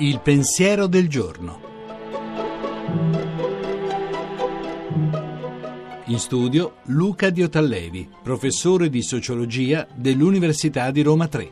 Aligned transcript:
Il 0.00 0.20
pensiero 0.20 0.86
del 0.86 1.08
giorno. 1.08 1.60
In 6.06 6.18
studio 6.18 6.76
Luca 6.84 7.30
Diotallevi, 7.30 8.08
professore 8.22 8.88
di 8.88 9.02
sociologia 9.02 9.86
dell'Università 9.94 10.90
di 10.90 11.02
Roma 11.02 11.28
3. 11.28 11.50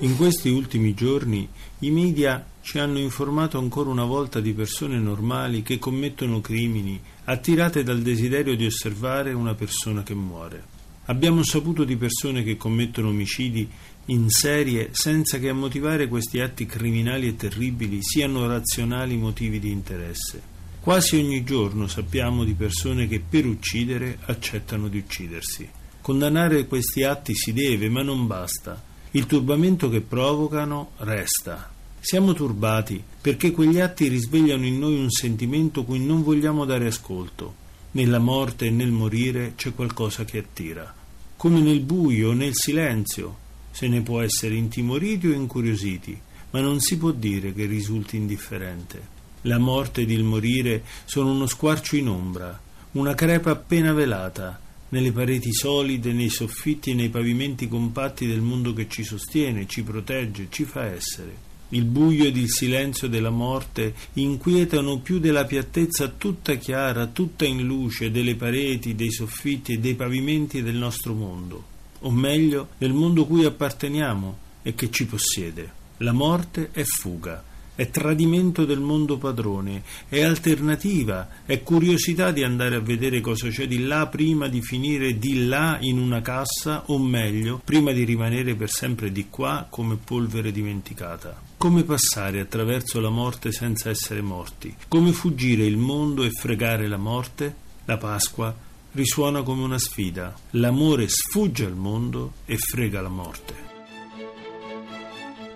In 0.00 0.16
questi 0.16 0.48
ultimi 0.48 0.94
giorni 0.94 1.48
i 1.80 1.90
media 1.90 2.46
ci 2.60 2.78
hanno 2.78 2.98
informato 2.98 3.58
ancora 3.58 3.90
una 3.90 4.04
volta 4.04 4.40
di 4.40 4.52
persone 4.52 4.98
normali 4.98 5.62
che 5.62 5.78
commettono 5.78 6.40
crimini 6.40 7.00
attirate 7.24 7.82
dal 7.82 8.00
desiderio 8.00 8.56
di 8.56 8.66
osservare 8.66 9.32
una 9.32 9.54
persona 9.54 10.02
che 10.02 10.14
muore. 10.14 10.77
Abbiamo 11.10 11.42
saputo 11.42 11.84
di 11.84 11.96
persone 11.96 12.42
che 12.42 12.58
commettono 12.58 13.08
omicidi 13.08 13.66
in 14.06 14.28
serie 14.28 14.90
senza 14.92 15.38
che 15.38 15.48
a 15.48 15.54
motivare 15.54 16.06
questi 16.06 16.38
atti 16.40 16.66
criminali 16.66 17.28
e 17.28 17.36
terribili 17.36 18.00
siano 18.02 18.46
razionali 18.46 19.16
motivi 19.16 19.58
di 19.58 19.70
interesse. 19.70 20.42
Quasi 20.80 21.16
ogni 21.16 21.44
giorno 21.44 21.86
sappiamo 21.86 22.44
di 22.44 22.52
persone 22.52 23.08
che 23.08 23.22
per 23.26 23.46
uccidere 23.46 24.18
accettano 24.26 24.88
di 24.88 24.98
uccidersi. 24.98 25.66
Condannare 26.02 26.66
questi 26.66 27.04
atti 27.04 27.34
si 27.34 27.54
deve, 27.54 27.88
ma 27.88 28.02
non 28.02 28.26
basta. 28.26 28.82
Il 29.12 29.24
turbamento 29.24 29.88
che 29.88 30.02
provocano 30.02 30.90
resta. 30.98 31.72
Siamo 32.00 32.34
turbati 32.34 33.02
perché 33.18 33.50
quegli 33.50 33.80
atti 33.80 34.08
risvegliano 34.08 34.66
in 34.66 34.78
noi 34.78 35.00
un 35.00 35.10
sentimento 35.10 35.84
cui 35.84 36.04
non 36.04 36.22
vogliamo 36.22 36.66
dare 36.66 36.86
ascolto. 36.86 37.66
Nella 37.98 38.20
morte 38.20 38.66
e 38.66 38.70
nel 38.70 38.92
morire 38.92 39.54
c'è 39.56 39.74
qualcosa 39.74 40.24
che 40.24 40.38
attira. 40.38 40.94
Come 41.36 41.58
nel 41.58 41.80
buio 41.80 42.32
nel 42.32 42.54
silenzio, 42.54 43.36
se 43.72 43.88
ne 43.88 44.02
può 44.02 44.20
essere 44.20 44.54
intimoriti 44.54 45.26
o 45.26 45.32
incuriositi, 45.32 46.16
ma 46.50 46.60
non 46.60 46.78
si 46.78 46.96
può 46.96 47.10
dire 47.10 47.52
che 47.52 47.66
risulti 47.66 48.16
indifferente. 48.16 49.02
La 49.42 49.58
morte 49.58 50.02
ed 50.02 50.12
il 50.12 50.22
morire 50.22 50.84
sono 51.06 51.32
uno 51.32 51.48
squarcio 51.48 51.96
in 51.96 52.08
ombra, 52.08 52.56
una 52.92 53.16
crepa 53.16 53.50
appena 53.50 53.92
velata, 53.92 54.60
nelle 54.90 55.10
pareti 55.10 55.52
solide, 55.52 56.12
nei 56.12 56.28
soffitti 56.28 56.92
e 56.92 56.94
nei 56.94 57.08
pavimenti 57.08 57.66
compatti 57.66 58.28
del 58.28 58.42
mondo 58.42 58.74
che 58.74 58.88
ci 58.88 59.02
sostiene, 59.02 59.66
ci 59.66 59.82
protegge, 59.82 60.46
ci 60.50 60.62
fa 60.62 60.84
essere. 60.84 61.47
Il 61.70 61.84
buio 61.84 62.24
ed 62.24 62.36
il 62.36 62.48
silenzio 62.48 63.08
della 63.08 63.30
morte 63.30 63.94
inquietano 64.14 65.00
più 65.00 65.18
della 65.18 65.44
piattezza 65.44 66.08
tutta 66.08 66.54
chiara, 66.54 67.06
tutta 67.06 67.44
in 67.44 67.66
luce 67.66 68.10
delle 68.10 68.36
pareti, 68.36 68.94
dei 68.94 69.10
soffitti 69.10 69.74
e 69.74 69.78
dei 69.78 69.94
pavimenti 69.94 70.62
del 70.62 70.76
nostro 70.76 71.12
mondo, 71.12 71.64
o 72.00 72.10
meglio 72.10 72.68
del 72.78 72.94
mondo 72.94 73.26
cui 73.26 73.44
apparteniamo 73.44 74.38
e 74.62 74.74
che 74.74 74.90
ci 74.90 75.04
possiede. 75.04 75.76
La 75.98 76.12
morte 76.12 76.70
è 76.72 76.84
fuga, 76.84 77.44
è 77.78 77.90
tradimento 77.90 78.64
del 78.64 78.80
mondo 78.80 79.18
padrone, 79.18 79.84
è 80.08 80.20
alternativa, 80.24 81.28
è 81.46 81.62
curiosità 81.62 82.32
di 82.32 82.42
andare 82.42 82.74
a 82.74 82.80
vedere 82.80 83.20
cosa 83.20 83.50
c'è 83.50 83.68
di 83.68 83.86
là 83.86 84.08
prima 84.08 84.48
di 84.48 84.60
finire 84.60 85.16
di 85.16 85.46
là 85.46 85.78
in 85.80 86.00
una 86.00 86.20
cassa, 86.20 86.82
o 86.86 86.98
meglio, 86.98 87.60
prima 87.64 87.92
di 87.92 88.02
rimanere 88.02 88.56
per 88.56 88.68
sempre 88.68 89.12
di 89.12 89.28
qua 89.30 89.68
come 89.70 89.96
polvere 89.96 90.50
dimenticata. 90.50 91.40
Come 91.56 91.84
passare 91.84 92.40
attraverso 92.40 92.98
la 92.98 93.10
morte 93.10 93.52
senza 93.52 93.90
essere 93.90 94.22
morti? 94.22 94.74
Come 94.88 95.12
fuggire 95.12 95.64
il 95.64 95.76
mondo 95.76 96.24
e 96.24 96.30
fregare 96.30 96.88
la 96.88 96.96
morte? 96.96 97.54
La 97.84 97.96
Pasqua 97.96 98.52
risuona 98.90 99.42
come 99.42 99.62
una 99.62 99.78
sfida. 99.78 100.34
L'amore 100.50 101.06
sfugge 101.06 101.64
al 101.64 101.76
mondo 101.76 102.32
e 102.44 102.56
frega 102.56 103.00
la 103.00 103.08
morte. 103.08 103.67